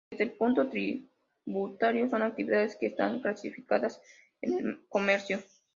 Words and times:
Desde 0.09 0.23
el 0.23 0.31
punto 0.31 0.67
tributario, 0.67 2.09
son 2.09 2.23
actividades 2.23 2.75
que 2.75 2.87
están 2.87 3.21
clasificadas 3.21 4.01
en 4.41 4.53
el 4.57 4.85
comercio. 4.89 5.37